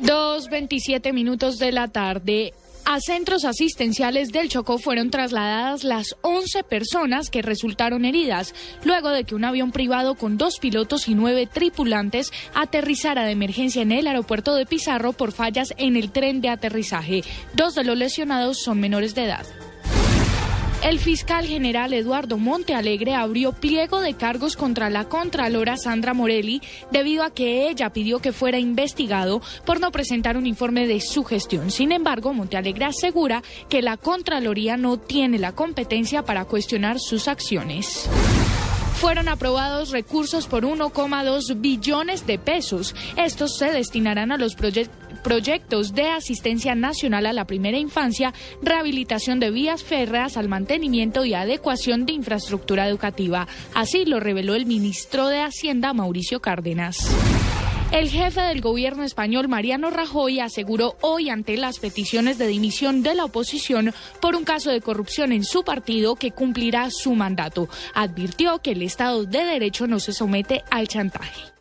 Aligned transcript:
2.27 0.00 1.12
minutos 1.12 1.58
de 1.58 1.72
la 1.72 1.88
tarde. 1.88 2.52
A 2.84 3.00
centros 3.00 3.44
asistenciales 3.44 4.30
del 4.30 4.48
Chocó 4.48 4.78
fueron 4.78 5.10
trasladadas 5.10 5.82
las 5.82 6.14
11 6.20 6.62
personas 6.62 7.30
que 7.30 7.42
resultaron 7.42 8.04
heridas, 8.04 8.54
luego 8.84 9.10
de 9.10 9.24
que 9.24 9.34
un 9.34 9.44
avión 9.44 9.72
privado 9.72 10.14
con 10.14 10.38
dos 10.38 10.60
pilotos 10.60 11.08
y 11.08 11.16
nueve 11.16 11.48
tripulantes 11.52 12.30
aterrizara 12.54 13.24
de 13.24 13.32
emergencia 13.32 13.82
en 13.82 13.90
el 13.90 14.06
aeropuerto 14.06 14.54
de 14.54 14.66
Pizarro 14.66 15.12
por 15.14 15.32
fallas 15.32 15.74
en 15.78 15.96
el 15.96 16.12
tren 16.12 16.40
de 16.40 16.50
aterrizaje. 16.50 17.24
Dos 17.54 17.74
de 17.74 17.82
los 17.82 17.96
lesionados 17.96 18.62
son 18.62 18.78
menores 18.78 19.16
de 19.16 19.24
edad. 19.24 19.46
El 20.82 21.00
fiscal 21.00 21.46
general 21.46 21.92
Eduardo 21.94 22.38
Montealegre 22.38 23.14
abrió 23.14 23.52
pliego 23.52 24.00
de 24.00 24.14
cargos 24.14 24.56
contra 24.56 24.90
la 24.90 25.08
contralora 25.08 25.76
Sandra 25.76 26.14
Morelli 26.14 26.60
debido 26.92 27.24
a 27.24 27.30
que 27.30 27.68
ella 27.68 27.90
pidió 27.90 28.20
que 28.20 28.32
fuera 28.32 28.58
investigado 28.58 29.40
por 29.64 29.80
no 29.80 29.90
presentar 29.90 30.36
un 30.36 30.46
informe 30.46 30.86
de 30.86 31.00
su 31.00 31.24
gestión. 31.24 31.70
Sin 31.70 31.92
embargo, 31.92 32.32
Montealegre 32.32 32.84
asegura 32.84 33.42
que 33.68 33.82
la 33.82 33.96
Contraloría 33.96 34.76
no 34.76 34.98
tiene 34.98 35.38
la 35.38 35.52
competencia 35.52 36.24
para 36.24 36.44
cuestionar 36.44 37.00
sus 37.00 37.26
acciones 37.26 38.08
fueron 38.96 39.28
aprobados 39.28 39.90
recursos 39.90 40.46
por 40.46 40.64
1,2 40.64 41.60
billones 41.60 42.26
de 42.26 42.38
pesos. 42.38 42.94
Estos 43.16 43.58
se 43.58 43.70
destinarán 43.70 44.32
a 44.32 44.38
los 44.38 44.54
proyectos 45.26 45.92
de 45.92 46.08
asistencia 46.08 46.76
nacional 46.76 47.26
a 47.26 47.32
la 47.32 47.48
primera 47.48 47.76
infancia, 47.76 48.32
rehabilitación 48.62 49.40
de 49.40 49.50
vías 49.50 49.82
férreas, 49.82 50.36
al 50.36 50.48
mantenimiento 50.48 51.24
y 51.24 51.34
adecuación 51.34 52.06
de 52.06 52.12
infraestructura 52.12 52.86
educativa. 52.86 53.48
Así 53.74 54.04
lo 54.04 54.20
reveló 54.20 54.54
el 54.54 54.66
ministro 54.66 55.26
de 55.26 55.40
Hacienda, 55.40 55.92
Mauricio 55.92 56.38
Cárdenas. 56.38 57.10
El 57.90 58.08
jefe 58.08 58.40
del 58.40 58.60
gobierno 58.60 59.02
español, 59.02 59.48
Mariano 59.48 59.90
Rajoy, 59.90 60.38
aseguró 60.38 60.94
hoy 61.00 61.28
ante 61.28 61.56
las 61.56 61.80
peticiones 61.80 62.38
de 62.38 62.46
dimisión 62.46 63.02
de 63.02 63.16
la 63.16 63.24
oposición 63.24 63.92
por 64.20 64.36
un 64.36 64.44
caso 64.44 64.70
de 64.70 64.80
corrupción 64.80 65.32
en 65.32 65.42
su 65.42 65.64
partido 65.64 66.14
que 66.14 66.30
cumplirá 66.30 66.88
su 66.92 67.16
mandato. 67.16 67.68
Advirtió 67.94 68.60
que 68.60 68.70
el 68.72 68.82
Estado 68.82 69.24
de 69.24 69.44
Derecho 69.44 69.88
no 69.88 69.98
se 69.98 70.12
somete 70.12 70.62
al 70.70 70.86
chantaje. 70.86 71.55